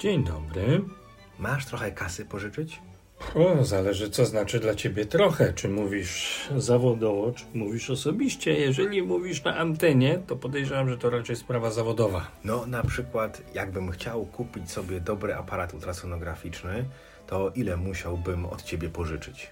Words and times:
Dzień 0.00 0.24
dobry. 0.24 0.82
Masz 1.38 1.66
trochę 1.66 1.92
kasy 1.92 2.24
pożyczyć? 2.24 2.80
O, 3.34 3.64
zależy 3.64 4.10
co 4.10 4.26
znaczy 4.26 4.60
dla 4.60 4.74
ciebie 4.74 5.06
trochę. 5.06 5.52
Czy 5.52 5.68
mówisz 5.68 6.48
zawodowo, 6.56 7.32
czy 7.32 7.44
mówisz 7.54 7.90
osobiście. 7.90 8.52
Jeżeli 8.52 9.02
mówisz 9.02 9.44
na 9.44 9.56
antenie, 9.56 10.22
to 10.26 10.36
podejrzewam, 10.36 10.88
że 10.88 10.98
to 10.98 11.10
raczej 11.10 11.36
sprawa 11.36 11.70
zawodowa. 11.70 12.26
No, 12.44 12.66
na 12.66 12.82
przykład, 12.82 13.42
jakbym 13.54 13.90
chciał 13.90 14.26
kupić 14.26 14.70
sobie 14.70 15.00
dobry 15.00 15.34
aparat 15.34 15.74
ultrasonograficzny, 15.74 16.84
to 17.26 17.50
ile 17.54 17.76
musiałbym 17.76 18.46
od 18.46 18.62
ciebie 18.62 18.88
pożyczyć? 18.88 19.50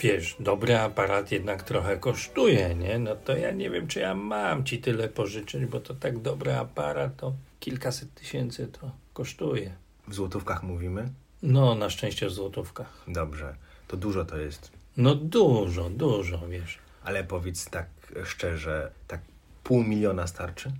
Wiesz, 0.00 0.36
dobry 0.40 0.78
aparat 0.78 1.32
jednak 1.32 1.62
trochę 1.62 1.96
kosztuje, 1.96 2.74
nie? 2.74 2.98
No 2.98 3.16
to 3.16 3.36
ja 3.36 3.50
nie 3.50 3.70
wiem, 3.70 3.86
czy 3.86 4.00
ja 4.00 4.14
mam 4.14 4.64
ci 4.64 4.78
tyle 4.78 5.08
pożyczyć, 5.08 5.66
bo 5.66 5.80
to 5.80 5.94
tak 5.94 6.18
dobry 6.18 6.54
aparat 6.54 7.16
to 7.16 7.32
kilkaset 7.60 8.14
tysięcy 8.14 8.66
to 8.66 8.90
kosztuje. 9.12 9.74
W 10.08 10.14
złotówkach 10.14 10.62
mówimy? 10.62 11.08
No, 11.42 11.74
na 11.74 11.90
szczęście 11.90 12.26
w 12.26 12.32
złotówkach. 12.32 13.04
Dobrze, 13.08 13.54
to 13.88 13.96
dużo 13.96 14.24
to 14.24 14.36
jest. 14.38 14.70
No 14.96 15.14
dużo, 15.14 15.90
dużo, 15.90 16.48
wiesz. 16.48 16.78
Ale 17.04 17.24
powiedz 17.24 17.70
tak 17.70 17.86
szczerze, 18.24 18.90
tak 19.08 19.20
pół 19.64 19.84
miliona 19.84 20.26
starczy? 20.26 20.72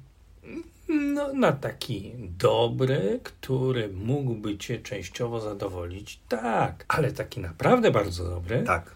No, 0.89 1.33
na 1.33 1.53
taki 1.53 2.13
dobry, 2.39 3.21
który 3.23 3.89
mógłby 3.89 4.59
cię 4.59 4.79
częściowo 4.79 5.41
zadowolić, 5.41 6.21
tak. 6.29 6.85
Ale 6.89 7.13
taki 7.13 7.41
naprawdę 7.41 7.91
bardzo 7.91 8.25
dobry, 8.25 8.63
Tak. 8.67 8.91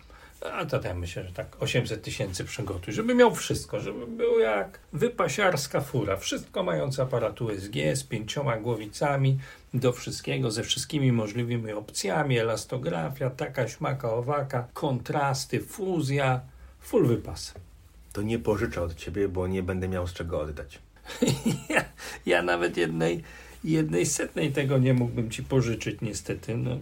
a 0.53 0.64
to 0.64 0.80
ja 0.83 0.95
myślę, 0.95 1.25
że 1.25 1.33
tak 1.33 1.56
800 1.61 2.03
tysięcy 2.03 2.45
przygotuj, 2.45 2.95
żeby 2.95 3.14
miał 3.14 3.34
wszystko, 3.34 3.80
żeby 3.80 4.06
był 4.06 4.39
jak 4.39 4.78
wypasiarska 4.92 5.80
fura, 5.80 6.17
wszystko 6.17 6.62
mające 6.62 7.03
aparat 7.03 7.41
USG 7.41 7.75
z 7.95 8.05
pięcioma 8.05 8.56
głowicami, 8.56 9.39
do 9.75 9.92
wszystkiego, 9.92 10.50
ze 10.50 10.62
wszystkimi 10.62 11.12
możliwymi 11.12 11.73
opcjami, 11.73 12.39
elastografia, 12.39 13.30
taka 13.30 13.69
śmaka, 13.69 14.12
owaka, 14.12 14.69
kontrasty, 14.75 15.61
fuzja, 15.61 16.41
full 16.80 17.06
wypas. 17.06 17.55
To 18.12 18.23
nie 18.23 18.39
pożyczę 18.39 18.83
od 18.83 18.95
ciebie, 18.95 19.28
bo 19.28 19.47
nie 19.47 19.62
będę 19.62 19.89
miał 19.89 20.06
z 20.06 20.12
czego 20.12 20.41
oddać. 20.41 20.78
ja, 21.75 21.84
ja 22.27 22.42
nawet 22.42 22.77
jednej, 22.77 23.23
jednej 23.64 24.06
setnej 24.06 24.53
tego 24.53 24.78
nie 24.78 24.95
mógłbym 24.95 25.31
ci 25.31 25.42
pożyczyć 25.42 26.01
niestety, 26.01 26.56
no, 26.56 26.78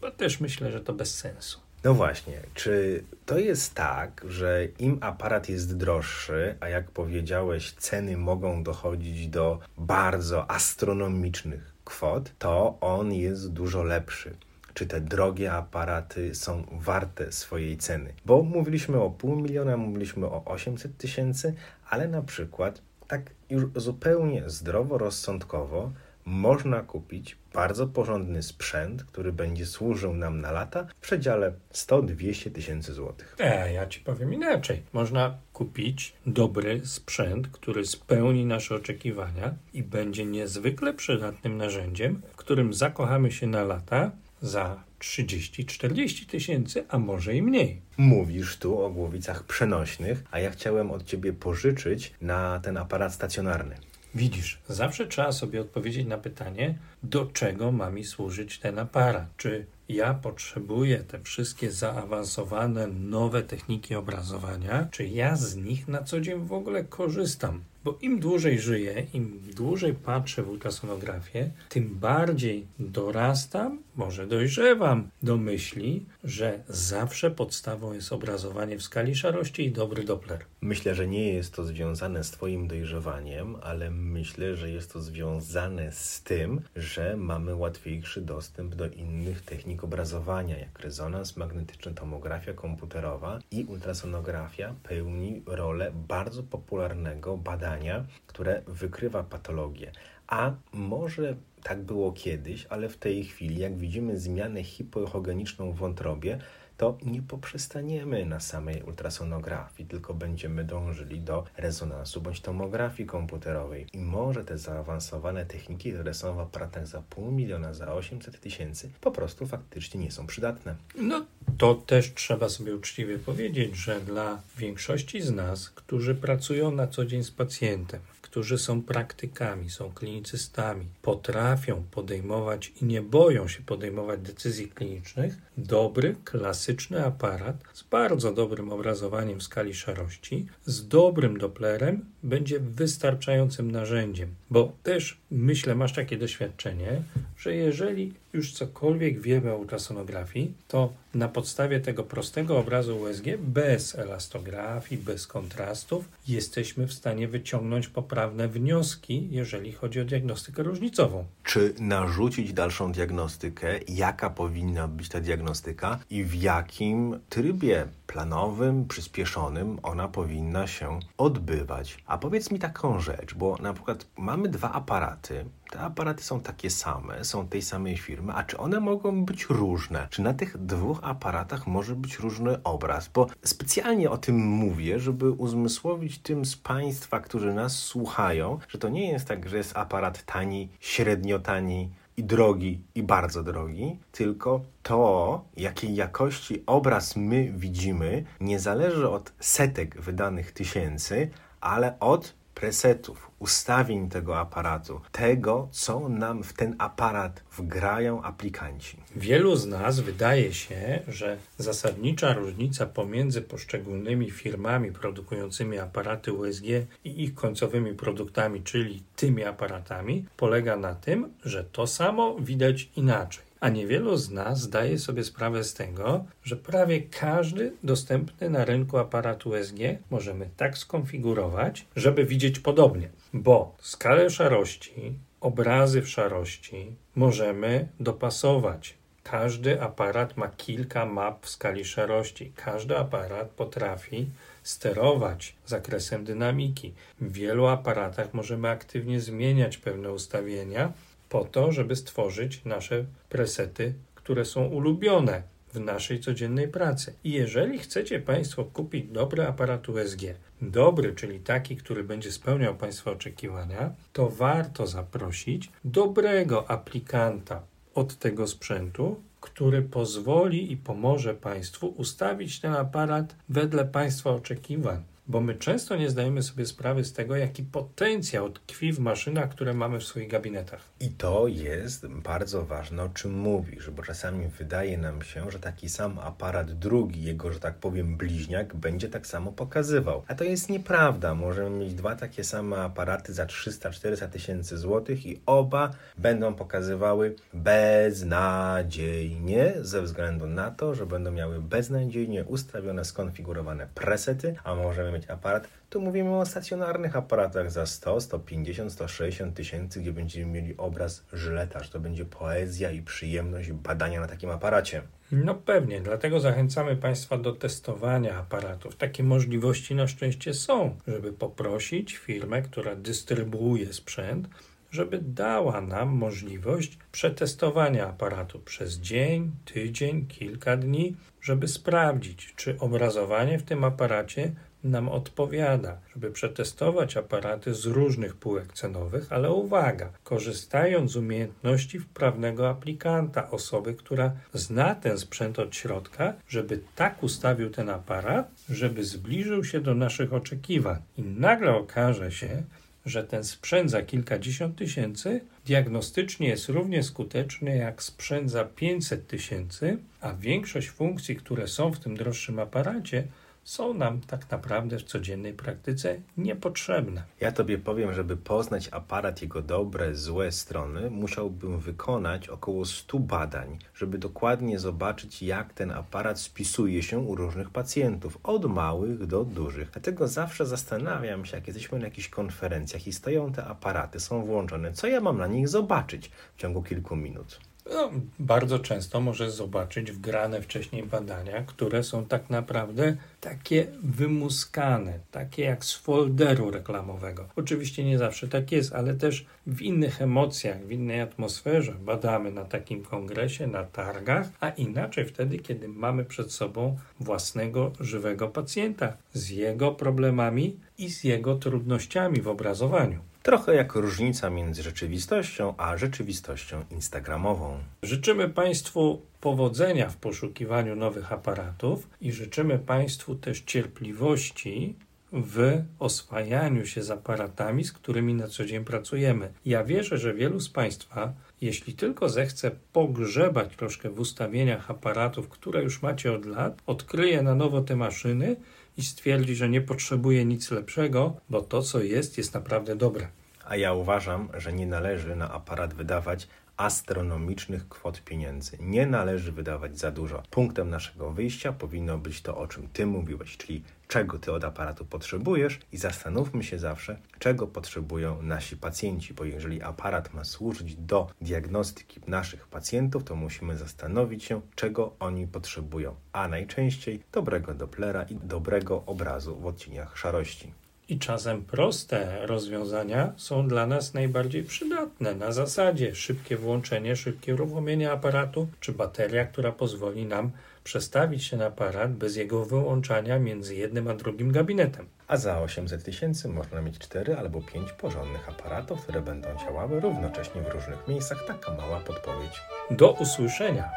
bo 0.00 0.10
też 0.10 0.40
myślę, 0.40 0.72
że 0.72 0.80
to 0.80 0.92
bez 0.92 1.14
sensu. 1.14 1.64
No 1.84 1.94
właśnie, 1.94 2.40
czy 2.54 3.04
to 3.26 3.38
jest 3.38 3.74
tak, 3.74 4.24
że 4.28 4.68
im 4.78 4.98
aparat 5.00 5.48
jest 5.48 5.76
droższy, 5.76 6.56
a 6.60 6.68
jak 6.68 6.90
powiedziałeś, 6.90 7.72
ceny 7.72 8.16
mogą 8.16 8.62
dochodzić 8.62 9.28
do 9.28 9.58
bardzo 9.78 10.50
astronomicznych 10.50 11.74
kwot, 11.84 12.30
to 12.38 12.78
on 12.80 13.12
jest 13.12 13.52
dużo 13.52 13.82
lepszy? 13.82 14.36
Czy 14.74 14.86
te 14.86 15.00
drogie 15.00 15.52
aparaty 15.52 16.34
są 16.34 16.66
warte 16.72 17.32
swojej 17.32 17.76
ceny? 17.76 18.12
Bo 18.26 18.42
mówiliśmy 18.42 19.00
o 19.00 19.10
pół 19.10 19.36
miliona, 19.36 19.76
mówiliśmy 19.76 20.26
o 20.26 20.44
800 20.44 20.96
tysięcy, 20.96 21.54
ale 21.90 22.08
na 22.08 22.22
przykład 22.22 22.82
tak 23.08 23.30
już 23.50 23.64
zupełnie 23.76 24.42
zdroworozsądkowo 24.50 25.92
można 26.24 26.82
kupić 26.82 27.36
bardzo 27.54 27.86
porządny 27.86 28.42
sprzęt, 28.42 29.04
który 29.04 29.32
będzie 29.32 29.66
służył 29.66 30.14
nam 30.14 30.40
na 30.40 30.52
lata 30.52 30.86
w 30.96 31.00
przedziale 31.00 31.52
100-200 31.72 32.50
tysięcy 32.50 32.92
złotych. 32.92 33.36
E, 33.38 33.72
ja 33.72 33.86
ci 33.86 34.00
powiem 34.00 34.34
inaczej. 34.34 34.82
Można 34.92 35.38
kupić 35.52 36.14
dobry 36.26 36.80
sprzęt, 36.84 37.48
który 37.48 37.86
spełni 37.86 38.44
nasze 38.44 38.74
oczekiwania 38.74 39.54
i 39.74 39.82
będzie 39.82 40.24
niezwykle 40.24 40.94
przydatnym 40.94 41.56
narzędziem, 41.56 42.22
w 42.32 42.36
którym 42.36 42.74
zakochamy 42.74 43.32
się 43.32 43.46
na 43.46 43.64
lata 43.64 44.10
za 44.42 44.84
30-40 45.00 46.26
tysięcy, 46.26 46.84
a 46.88 46.98
może 46.98 47.34
i 47.36 47.42
mniej. 47.42 47.80
Mówisz 47.96 48.56
tu 48.56 48.80
o 48.80 48.90
głowicach 48.90 49.44
przenośnych, 49.44 50.24
a 50.30 50.40
ja 50.40 50.50
chciałem 50.50 50.90
od 50.90 51.04
ciebie 51.04 51.32
pożyczyć 51.32 52.14
na 52.20 52.60
ten 52.60 52.76
aparat 52.76 53.14
stacjonarny. 53.14 53.76
Widzisz, 54.14 54.58
zawsze 54.68 55.06
trzeba 55.06 55.32
sobie 55.32 55.60
odpowiedzieć 55.60 56.06
na 56.06 56.18
pytanie, 56.18 56.78
do 57.02 57.26
czego 57.26 57.72
ma 57.72 57.90
mi 57.90 58.04
służyć 58.04 58.58
ten 58.58 58.78
aparat. 58.78 59.26
Czy 59.36 59.66
ja 59.88 60.14
potrzebuję 60.14 60.98
te 60.98 61.20
wszystkie 61.20 61.70
zaawansowane, 61.70 62.86
nowe 62.86 63.42
techniki 63.42 63.94
obrazowania, 63.94 64.88
czy 64.90 65.06
ja 65.06 65.36
z 65.36 65.56
nich 65.56 65.88
na 65.88 66.02
co 66.02 66.20
dzień 66.20 66.46
w 66.46 66.52
ogóle 66.52 66.84
korzystam? 66.84 67.62
Bo 67.84 67.98
im 68.02 68.20
dłużej 68.20 68.58
żyję, 68.58 69.06
im 69.12 69.40
dłużej 69.56 69.94
patrzę 69.94 70.42
w 70.42 70.48
ultrasonografię, 70.48 71.50
tym 71.68 71.94
bardziej 71.94 72.66
dorastam, 72.78 73.78
może 73.96 74.26
dojrzewam 74.26 75.10
do 75.22 75.36
myśli, 75.36 76.06
że 76.24 76.60
zawsze 76.68 77.30
podstawą 77.30 77.92
jest 77.92 78.12
obrazowanie 78.12 78.78
w 78.78 78.82
skali 78.82 79.16
szarości 79.16 79.64
i 79.64 79.72
dobry 79.72 80.04
Doppler. 80.04 80.44
Myślę, 80.60 80.94
że 80.94 81.06
nie 81.06 81.32
jest 81.32 81.54
to 81.54 81.64
związane 81.64 82.24
z 82.24 82.30
Twoim 82.30 82.68
dojrzewaniem, 82.68 83.56
ale 83.62 83.90
myślę, 83.90 84.56
że 84.56 84.70
jest 84.70 84.92
to 84.92 85.02
związane 85.02 85.92
z 85.92 86.22
tym, 86.22 86.60
że 86.76 87.16
mamy 87.16 87.54
łatwiejszy 87.54 88.20
dostęp 88.20 88.74
do 88.74 88.88
innych 88.88 89.42
technik 89.42 89.84
obrazowania, 89.84 90.58
jak 90.58 90.78
rezonans 90.78 91.36
magnetyczny, 91.36 91.94
tomografia 91.94 92.52
komputerowa 92.52 93.38
i 93.50 93.64
ultrasonografia 93.64 94.74
pełni 94.82 95.42
rolę 95.46 95.92
bardzo 96.08 96.42
popularnego 96.42 97.36
badania, 97.36 98.04
które 98.26 98.62
wykrywa 98.66 99.22
patologię. 99.22 99.92
A 100.26 100.52
może 100.72 101.36
tak 101.64 101.82
było 101.82 102.12
kiedyś, 102.12 102.66
ale 102.70 102.88
w 102.88 102.96
tej 102.96 103.24
chwili, 103.24 103.58
jak 103.58 103.76
widzimy 103.76 104.18
zmianę 104.18 104.64
hipoechogeniczną 104.64 105.72
w 105.72 105.76
wątrobie, 105.76 106.38
to 106.76 106.98
nie 107.02 107.22
poprzestaniemy 107.22 108.26
na 108.26 108.40
samej 108.40 108.82
ultrasonografii, 108.82 109.88
tylko 109.88 110.14
będziemy 110.14 110.64
dążyli 110.64 111.20
do 111.20 111.44
rezonansu 111.56 112.20
bądź 112.20 112.40
tomografii 112.40 113.06
komputerowej. 113.06 113.86
I 113.92 113.98
może 113.98 114.44
te 114.44 114.58
zaawansowane 114.58 115.46
techniki, 115.46 115.92
które 115.92 116.14
są 116.14 116.34
w 116.34 116.38
aparatach 116.38 116.86
za 116.86 117.02
pół 117.02 117.30
miliona, 117.30 117.74
za 117.74 117.92
800 117.92 118.40
tysięcy, 118.40 118.90
po 119.00 119.10
prostu 119.10 119.46
faktycznie 119.46 120.00
nie 120.00 120.10
są 120.10 120.26
przydatne. 120.26 120.74
No, 120.96 121.26
to 121.58 121.74
też 121.74 122.14
trzeba 122.14 122.48
sobie 122.48 122.76
uczciwie 122.76 123.18
powiedzieć, 123.18 123.76
że 123.76 124.00
dla 124.00 124.42
większości 124.58 125.22
z 125.22 125.30
nas, 125.30 125.70
którzy 125.70 126.14
pracują 126.14 126.70
na 126.70 126.86
co 126.86 127.06
dzień 127.06 127.24
z 127.24 127.30
pacjentem, 127.30 128.00
którzy 128.34 128.58
są 128.58 128.82
praktykami, 128.82 129.70
są 129.70 129.92
klinicystami, 129.92 130.86
potrafią 131.02 131.84
podejmować 131.90 132.72
i 132.82 132.84
nie 132.84 133.02
boją 133.02 133.48
się 133.48 133.62
podejmować 133.62 134.20
decyzji 134.20 134.68
klinicznych, 134.68 135.36
dobry, 135.56 136.16
klasyczny 136.24 137.04
aparat 137.04 137.56
z 137.72 137.82
bardzo 137.82 138.32
dobrym 138.32 138.72
obrazowaniem 138.72 139.40
w 139.40 139.42
skali 139.42 139.74
szarości, 139.74 140.46
z 140.66 140.88
dobrym 140.88 141.38
Dopplerem 141.38 142.04
będzie 142.22 142.60
wystarczającym 142.60 143.70
narzędziem. 143.70 144.34
Bo 144.50 144.72
też 144.82 145.20
myślę, 145.30 145.74
masz 145.74 145.92
takie 145.92 146.16
doświadczenie, 146.16 147.02
że 147.36 147.54
jeżeli 147.54 148.14
już 148.34 148.52
cokolwiek 148.52 149.20
wiemy 149.20 149.52
o 149.52 149.56
ultrasonografii, 149.56 150.52
to 150.68 150.92
na 151.14 151.28
podstawie 151.28 151.80
tego 151.80 152.02
prostego 152.02 152.58
obrazu 152.58 153.00
USG, 153.00 153.24
bez 153.38 153.94
elastografii, 153.94 155.02
bez 155.02 155.26
kontrastów, 155.26 156.08
jesteśmy 156.28 156.86
w 156.86 156.92
stanie 156.92 157.28
wyciągnąć 157.28 157.88
poprawne 157.88 158.48
wnioski, 158.48 159.28
jeżeli 159.30 159.72
chodzi 159.72 160.00
o 160.00 160.04
diagnostykę 160.04 160.62
różnicową. 160.62 161.24
Czy 161.54 161.74
narzucić 161.78 162.52
dalszą 162.52 162.92
diagnostykę? 162.92 163.78
Jaka 163.88 164.30
powinna 164.30 164.88
być 164.88 165.08
ta 165.08 165.20
diagnostyka 165.20 165.98
i 166.10 166.24
w 166.24 166.34
jakim 166.34 167.20
trybie 167.28 167.86
planowym, 168.06 168.88
przyspieszonym 168.88 169.78
ona 169.82 170.08
powinna 170.08 170.66
się 170.66 171.00
odbywać? 171.18 171.98
A 172.06 172.18
powiedz 172.18 172.50
mi 172.50 172.58
taką 172.58 173.00
rzecz, 173.00 173.34
bo 173.34 173.56
na 173.62 173.72
przykład 173.72 174.06
mamy 174.16 174.48
dwa 174.48 174.72
aparaty. 174.72 175.44
Te 175.70 175.80
aparaty 175.80 176.22
są 176.22 176.40
takie 176.40 176.70
same, 176.70 177.24
są 177.24 177.48
tej 177.48 177.62
samej 177.62 177.96
firmy, 177.96 178.32
a 178.32 178.42
czy 178.42 178.58
one 178.58 178.80
mogą 178.80 179.24
być 179.24 179.46
różne? 179.46 180.08
Czy 180.10 180.22
na 180.22 180.34
tych 180.34 180.58
dwóch 180.58 180.98
aparatach 181.02 181.66
może 181.66 181.96
być 181.96 182.18
różny 182.18 182.62
obraz? 182.62 183.08
Bo 183.14 183.26
specjalnie 183.44 184.10
o 184.10 184.18
tym 184.18 184.46
mówię, 184.46 184.98
żeby 184.98 185.30
uzmysłowić 185.30 186.18
tym 186.18 186.44
z 186.44 186.56
Państwa, 186.56 187.20
którzy 187.20 187.54
nas 187.54 187.78
słuchają, 187.78 188.58
że 188.68 188.78
to 188.78 188.88
nie 188.88 189.12
jest 189.12 189.28
tak, 189.28 189.48
że 189.48 189.56
jest 189.56 189.76
aparat 189.76 190.24
tani, 190.24 190.68
średnio 190.80 191.38
tani, 191.44 191.90
i 192.16 192.24
drogi, 192.24 192.80
i 192.94 193.02
bardzo 193.02 193.42
drogi, 193.42 193.98
tylko 194.12 194.60
to, 194.82 195.44
jakiej 195.56 195.94
jakości 195.94 196.62
obraz 196.66 197.16
my 197.16 197.52
widzimy, 197.56 198.24
nie 198.40 198.58
zależy 198.60 199.08
od 199.08 199.32
setek 199.40 200.00
wydanych 200.00 200.52
tysięcy, 200.52 201.30
ale 201.60 202.00
od 202.00 202.34
presetów, 202.64 203.30
ustawień 203.38 204.08
tego 204.08 204.38
aparatu, 204.38 205.00
tego, 205.12 205.68
co 205.70 206.08
nam 206.08 206.42
w 206.42 206.52
ten 206.52 206.74
aparat 206.78 207.42
wgrają 207.52 208.22
aplikanci. 208.22 208.96
Wielu 209.16 209.56
z 209.56 209.66
nas 209.66 210.00
wydaje 210.00 210.52
się, 210.52 211.02
że 211.08 211.38
zasadnicza 211.58 212.32
różnica 212.32 212.86
pomiędzy 212.86 213.42
poszczególnymi 213.42 214.30
firmami 214.30 214.92
produkującymi 214.92 215.78
aparaty 215.78 216.32
USG 216.32 216.64
i 217.04 217.22
ich 217.22 217.34
końcowymi 217.34 217.94
produktami, 217.94 218.62
czyli 218.62 219.02
tymi 219.16 219.44
aparatami, 219.44 220.24
polega 220.36 220.76
na 220.76 220.94
tym, 220.94 221.32
że 221.44 221.64
to 221.64 221.86
samo 221.86 222.36
widać 222.38 222.88
inaczej 222.96 223.43
a 223.60 223.68
niewielu 223.68 224.16
z 224.16 224.30
nas 224.30 224.60
zdaje 224.60 224.98
sobie 224.98 225.24
sprawę 225.24 225.64
z 225.64 225.74
tego, 225.74 226.24
że 226.44 226.56
prawie 226.56 227.00
każdy 227.00 227.72
dostępny 227.82 228.50
na 228.50 228.64
rynku 228.64 228.98
aparat 228.98 229.46
USG 229.46 229.78
możemy 230.10 230.48
tak 230.56 230.78
skonfigurować, 230.78 231.86
żeby 231.96 232.24
widzieć 232.24 232.58
podobnie, 232.58 233.08
bo 233.32 233.76
skalę 233.80 234.30
szarości, 234.30 235.14
obrazy 235.40 236.02
w 236.02 236.08
szarości 236.08 236.94
możemy 237.14 237.88
dopasować. 238.00 238.94
Każdy 239.24 239.82
aparat 239.82 240.36
ma 240.36 240.48
kilka 240.48 241.06
map 241.06 241.46
w 241.46 241.48
skali 241.48 241.84
szarości. 241.84 242.52
Każdy 242.56 242.98
aparat 242.98 243.48
potrafi 243.48 244.26
sterować 244.62 245.56
zakresem 245.66 246.24
dynamiki. 246.24 246.94
W 247.20 247.32
wielu 247.32 247.66
aparatach 247.66 248.34
możemy 248.34 248.68
aktywnie 248.68 249.20
zmieniać 249.20 249.78
pewne 249.78 250.12
ustawienia, 250.12 250.92
po 251.34 251.44
to, 251.44 251.72
żeby 251.72 251.96
stworzyć 251.96 252.64
nasze 252.64 253.04
presety, 253.28 253.94
które 254.14 254.44
są 254.44 254.64
ulubione 254.64 255.42
w 255.72 255.80
naszej 255.80 256.20
codziennej 256.20 256.68
pracy. 256.68 257.14
I 257.24 257.30
jeżeli 257.32 257.78
chcecie 257.78 258.20
Państwo 258.20 258.64
kupić 258.64 259.06
dobry 259.06 259.46
aparat 259.46 259.88
USG, 259.88 260.20
dobry, 260.62 261.14
czyli 261.14 261.40
taki, 261.40 261.76
który 261.76 262.04
będzie 262.04 262.32
spełniał 262.32 262.74
Państwa 262.74 263.10
oczekiwania, 263.10 263.90
to 264.12 264.28
warto 264.30 264.86
zaprosić 264.86 265.70
dobrego 265.84 266.70
aplikanta 266.70 267.62
od 267.94 268.18
tego 268.18 268.46
sprzętu, 268.46 269.20
który 269.40 269.82
pozwoli 269.82 270.72
i 270.72 270.76
pomoże 270.76 271.34
Państwu 271.34 271.86
ustawić 271.86 272.60
ten 272.60 272.72
aparat 272.72 273.36
wedle 273.48 273.84
Państwa 273.84 274.30
oczekiwań 274.30 275.02
bo 275.26 275.40
my 275.40 275.54
często 275.54 275.96
nie 275.96 276.10
zdajemy 276.10 276.42
sobie 276.42 276.66
sprawy 276.66 277.04
z 277.04 277.12
tego, 277.12 277.36
jaki 277.36 277.62
potencjał 277.62 278.50
tkwi 278.50 278.92
w 278.92 278.98
maszynach, 278.98 279.50
które 279.50 279.74
mamy 279.74 280.00
w 280.00 280.04
swoich 280.04 280.28
gabinetach. 280.28 280.80
I 281.00 281.08
to 281.08 281.48
jest 281.48 282.06
bardzo 282.06 282.64
ważne, 282.64 283.02
o 283.02 283.08
czym 283.08 283.38
mówisz, 283.38 283.90
bo 283.90 284.02
czasami 284.02 284.48
wydaje 284.48 284.98
nam 284.98 285.22
się, 285.22 285.50
że 285.50 285.58
taki 285.58 285.88
sam 285.88 286.18
aparat 286.18 286.72
drugi, 286.72 287.22
jego, 287.22 287.52
że 287.52 287.60
tak 287.60 287.74
powiem, 287.74 288.16
bliźniak, 288.16 288.76
będzie 288.76 289.08
tak 289.08 289.26
samo 289.26 289.52
pokazywał. 289.52 290.22
A 290.28 290.34
to 290.34 290.44
jest 290.44 290.70
nieprawda. 290.70 291.34
Możemy 291.34 291.70
mieć 291.70 291.94
dwa 291.94 292.16
takie 292.16 292.44
same 292.44 292.76
aparaty 292.76 293.32
za 293.32 293.46
300-400 293.46 294.28
tysięcy 294.28 294.78
złotych 294.78 295.26
i 295.26 295.40
oba 295.46 295.90
będą 296.18 296.54
pokazywały 296.54 297.36
beznadziejnie, 297.54 299.74
ze 299.80 300.02
względu 300.02 300.46
na 300.46 300.70
to, 300.70 300.94
że 300.94 301.06
będą 301.06 301.30
miały 301.30 301.62
beznadziejnie 301.62 302.44
ustawione, 302.44 303.04
skonfigurowane 303.04 303.88
presety, 303.94 304.54
a 304.64 304.74
możemy 304.74 305.13
mieć 305.14 305.30
aparat, 305.30 305.68
tu 305.90 306.00
mówimy 306.00 306.36
o 306.36 306.46
stacjonarnych 306.46 307.16
aparatach 307.16 307.70
za 307.70 307.86
100, 307.86 308.20
150, 308.20 308.92
160 308.92 309.54
tysięcy, 309.56 310.00
gdzie 310.00 310.12
będziemy 310.12 310.52
mieli 310.52 310.76
obraz 310.76 311.24
żyletarz. 311.32 311.90
To 311.90 312.00
będzie 312.00 312.24
poezja 312.24 312.90
i 312.90 313.02
przyjemność 313.02 313.72
badania 313.72 314.20
na 314.20 314.26
takim 314.26 314.50
aparacie. 314.50 315.02
No 315.32 315.54
pewnie, 315.54 316.00
dlatego 316.00 316.40
zachęcamy 316.40 316.96
Państwa 316.96 317.38
do 317.38 317.52
testowania 317.52 318.38
aparatów. 318.38 318.96
Takie 318.96 319.22
możliwości 319.22 319.94
na 319.94 320.06
szczęście 320.06 320.54
są, 320.54 320.96
żeby 321.08 321.32
poprosić 321.32 322.16
firmę, 322.16 322.62
która 322.62 322.96
dystrybuuje 322.96 323.92
sprzęt, 323.92 324.48
żeby 324.94 325.18
dała 325.22 325.80
nam 325.80 326.08
możliwość 326.08 326.98
przetestowania 327.12 328.08
aparatu 328.08 328.58
przez 328.58 328.98
dzień, 328.98 329.50
tydzień, 329.64 330.26
kilka 330.26 330.76
dni, 330.76 331.16
żeby 331.40 331.68
sprawdzić, 331.68 332.54
czy 332.56 332.78
obrazowanie 332.78 333.58
w 333.58 333.62
tym 333.62 333.84
aparacie 333.84 334.52
nam 334.84 335.08
odpowiada, 335.08 336.00
żeby 336.12 336.30
przetestować 336.30 337.16
aparaty 337.16 337.74
z 337.74 337.86
różnych 337.86 338.36
półek 338.36 338.72
cenowych, 338.72 339.32
ale 339.32 339.52
uwaga, 339.52 340.12
korzystając 340.24 341.10
z 341.10 341.16
umiejętności 341.16 341.98
wprawnego 341.98 342.68
aplikanta, 342.68 343.50
osoby, 343.50 343.94
która 343.94 344.32
zna 344.52 344.94
ten 344.94 345.18
sprzęt 345.18 345.58
od 345.58 345.76
środka, 345.76 346.34
żeby 346.48 346.80
tak 346.94 347.22
ustawił 347.22 347.70
ten 347.70 347.90
aparat, 347.90 348.50
żeby 348.68 349.04
zbliżył 349.04 349.64
się 349.64 349.80
do 349.80 349.94
naszych 349.94 350.32
oczekiwań. 350.32 351.02
I 351.16 351.22
nagle 351.22 351.76
okaże 351.76 352.32
się, 352.32 352.62
że 353.06 353.24
ten 353.24 353.44
sprzęt 353.44 353.90
za 353.90 354.02
kilkadziesiąt 354.02 354.76
tysięcy 354.76 355.40
diagnostycznie 355.66 356.48
jest 356.48 356.68
równie 356.68 357.02
skuteczny 357.02 357.76
jak 357.76 358.02
sprzęt 358.02 358.50
za 358.50 358.64
500 358.64 359.26
tysięcy, 359.26 359.98
a 360.20 360.32
większość 360.34 360.90
funkcji, 360.90 361.36
które 361.36 361.68
są 361.68 361.92
w 361.92 361.98
tym 361.98 362.16
droższym 362.16 362.58
aparacie, 362.58 363.24
są 363.64 363.94
nam 363.94 364.20
tak 364.20 364.50
naprawdę 364.50 364.98
w 364.98 365.04
codziennej 365.04 365.52
praktyce 365.52 366.20
niepotrzebne. 366.36 367.22
Ja 367.40 367.52
Tobie 367.52 367.78
powiem, 367.78 368.14
żeby 368.14 368.36
poznać 368.36 368.88
aparat, 368.92 369.42
jego 369.42 369.62
dobre, 369.62 370.14
złe 370.14 370.52
strony, 370.52 371.10
musiałbym 371.10 371.80
wykonać 371.80 372.48
około 372.48 372.84
100 372.84 373.18
badań, 373.18 373.78
żeby 373.94 374.18
dokładnie 374.18 374.78
zobaczyć, 374.78 375.42
jak 375.42 375.72
ten 375.72 375.90
aparat 375.90 376.40
spisuje 376.40 377.02
się 377.02 377.18
u 377.18 377.34
różnych 377.34 377.70
pacjentów, 377.70 378.38
od 378.42 378.64
małych 378.64 379.26
do 379.26 379.44
dużych. 379.44 379.90
Dlatego 379.90 380.28
zawsze 380.28 380.66
zastanawiam 380.66 381.44
się, 381.44 381.56
jak 381.56 381.66
jesteśmy 381.66 381.98
na 381.98 382.04
jakichś 382.04 382.28
konferencjach 382.28 383.06
i 383.06 383.12
stoją 383.12 383.52
te 383.52 383.64
aparaty, 383.64 384.20
są 384.20 384.44
włączone, 384.44 384.92
co 384.92 385.06
ja 385.06 385.20
mam 385.20 385.38
na 385.38 385.46
nich 385.46 385.68
zobaczyć 385.68 386.30
w 386.56 386.60
ciągu 386.60 386.82
kilku 386.82 387.16
minut. 387.16 387.60
No, 387.92 388.10
bardzo 388.38 388.78
często 388.78 389.20
możesz 389.20 389.50
zobaczyć 389.52 390.12
wgrane 390.12 390.62
wcześniej 390.62 391.02
badania, 391.02 391.62
które 391.62 392.02
są 392.04 392.24
tak 392.24 392.50
naprawdę 392.50 393.16
takie 393.40 393.86
wymuskane, 394.02 395.18
takie 395.30 395.62
jak 395.62 395.84
z 395.84 395.94
folderu 395.94 396.70
reklamowego. 396.70 397.48
Oczywiście 397.56 398.04
nie 398.04 398.18
zawsze 398.18 398.48
tak 398.48 398.72
jest, 398.72 398.92
ale 398.92 399.14
też 399.14 399.46
w 399.66 399.82
innych 399.82 400.22
emocjach, 400.22 400.86
w 400.86 400.92
innej 400.92 401.20
atmosferze 401.20 401.92
badamy 401.92 402.50
na 402.50 402.64
takim 402.64 403.04
kongresie, 403.04 403.66
na 403.66 403.84
targach, 403.84 404.48
a 404.60 404.68
inaczej 404.68 405.24
wtedy, 405.24 405.58
kiedy 405.58 405.88
mamy 405.88 406.24
przed 406.24 406.52
sobą 406.52 406.96
własnego 407.20 407.92
żywego 408.00 408.48
pacjenta 408.48 409.16
z 409.32 409.50
jego 409.50 409.92
problemami 409.92 410.76
i 410.98 411.10
z 411.10 411.24
jego 411.24 411.56
trudnościami 411.56 412.40
w 412.40 412.48
obrazowaniu. 412.48 413.33
Trochę 413.44 413.74
jak 413.74 413.94
różnica 413.94 414.50
między 414.50 414.82
rzeczywistością 414.82 415.74
a 415.76 415.96
rzeczywistością 415.96 416.84
instagramową. 416.90 417.78
Życzymy 418.02 418.48
Państwu 418.48 419.22
powodzenia 419.40 420.08
w 420.08 420.16
poszukiwaniu 420.16 420.96
nowych 420.96 421.32
aparatów 421.32 422.08
i 422.20 422.32
życzymy 422.32 422.78
Państwu 422.78 423.34
też 423.34 423.60
cierpliwości 423.60 424.94
w 425.32 425.82
oswajaniu 425.98 426.86
się 426.86 427.02
z 427.02 427.10
aparatami, 427.10 427.84
z 427.84 427.92
którymi 427.92 428.34
na 428.34 428.48
co 428.48 428.64
dzień 428.64 428.84
pracujemy. 428.84 429.52
Ja 429.64 429.84
wierzę, 429.84 430.18
że 430.18 430.34
wielu 430.34 430.60
z 430.60 430.68
Państwa, 430.68 431.32
jeśli 431.60 431.94
tylko 431.94 432.28
zechce 432.28 432.70
pogrzebać 432.92 433.76
troszkę 433.76 434.10
w 434.10 434.20
ustawieniach 434.20 434.90
aparatów, 434.90 435.48
które 435.48 435.82
już 435.82 436.02
macie 436.02 436.32
od 436.32 436.46
lat, 436.46 436.82
odkryje 436.86 437.42
na 437.42 437.54
nowo 437.54 437.80
te 437.80 437.96
maszyny 437.96 438.56
i 438.96 439.02
stwierdzi, 439.02 439.54
że 439.54 439.68
nie 439.68 439.80
potrzebuje 439.80 440.44
nic 440.44 440.70
lepszego, 440.70 441.36
bo 441.50 441.62
to, 441.62 441.82
co 441.82 442.02
jest, 442.02 442.38
jest 442.38 442.54
naprawdę 442.54 442.96
dobre. 442.96 443.28
A 443.64 443.76
ja 443.76 443.92
uważam, 443.92 444.48
że 444.54 444.72
nie 444.72 444.86
należy 444.86 445.36
na 445.36 445.52
aparat 445.52 445.94
wydawać 445.94 446.48
astronomicznych 446.76 447.88
kwot 447.88 448.22
pieniędzy. 448.24 448.76
Nie 448.80 449.06
należy 449.06 449.52
wydawać 449.52 449.98
za 449.98 450.10
dużo. 450.10 450.42
Punktem 450.50 450.90
naszego 450.90 451.30
wyjścia 451.30 451.72
powinno 451.72 452.18
być 452.18 452.42
to, 452.42 452.56
o 452.56 452.68
czym 452.68 452.88
Ty 452.88 453.06
mówiłeś, 453.06 453.56
czyli 453.56 453.82
czego 454.08 454.38
Ty 454.38 454.52
od 454.52 454.64
aparatu 454.64 455.04
potrzebujesz 455.04 455.78
i 455.92 455.96
zastanówmy 455.96 456.64
się 456.64 456.78
zawsze, 456.78 457.18
czego 457.38 457.66
potrzebują 457.66 458.42
nasi 458.42 458.76
pacjenci, 458.76 459.34
bo 459.34 459.44
jeżeli 459.44 459.82
aparat 459.82 460.34
ma 460.34 460.44
służyć 460.44 460.96
do 460.96 461.30
diagnostyki 461.40 462.20
naszych 462.26 462.68
pacjentów, 462.68 463.24
to 463.24 463.36
musimy 463.36 463.76
zastanowić 463.76 464.44
się, 464.44 464.60
czego 464.74 465.14
oni 465.20 465.46
potrzebują, 465.46 466.14
a 466.32 466.48
najczęściej 466.48 467.22
dobrego 467.32 467.74
Dopplera 467.74 468.22
i 468.22 468.34
dobrego 468.34 469.02
obrazu 469.06 469.60
w 469.60 469.66
odcieniach 469.66 470.18
szarości. 470.18 470.83
I 471.08 471.18
czasem 471.18 471.64
proste 471.64 472.46
rozwiązania 472.46 473.32
są 473.36 473.68
dla 473.68 473.86
nas 473.86 474.14
najbardziej 474.14 474.64
przydatne. 474.64 475.34
Na 475.34 475.52
zasadzie 475.52 476.14
szybkie 476.14 476.56
włączenie, 476.56 477.16
szybkie 477.16 477.54
uruchomienie 477.54 478.12
aparatu, 478.12 478.68
czy 478.80 478.92
bateria, 478.92 479.44
która 479.46 479.72
pozwoli 479.72 480.26
nam 480.26 480.50
przestawić 480.84 481.44
się 481.44 481.56
na 481.56 481.66
aparat 481.66 482.12
bez 482.12 482.36
jego 482.36 482.64
wyłączania 482.64 483.38
między 483.38 483.74
jednym 483.74 484.08
a 484.08 484.14
drugim 484.14 484.52
gabinetem. 484.52 485.06
a 485.28 485.36
za 485.36 485.60
800 485.60 486.04
tysięcy 486.04 486.48
można 486.48 486.80
mieć 486.80 486.98
4 486.98 487.36
albo 487.36 487.62
5 487.62 487.92
porządnych 487.92 488.48
aparatów, 488.48 489.02
które 489.02 489.22
będą 489.22 489.48
działały 489.64 490.00
równocześnie 490.00 490.62
w 490.62 490.68
różnych 490.68 491.08
miejscach. 491.08 491.44
Taka 491.46 491.74
mała 491.74 492.00
podpowiedź. 492.00 492.60
Do 492.90 493.12
usłyszenia. 493.12 493.90